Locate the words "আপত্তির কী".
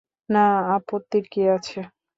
0.75-1.41